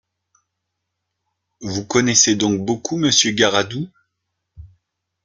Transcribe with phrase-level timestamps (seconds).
[1.61, 3.87] Vous connaissez donc beaucoup Monsieur Garadoux?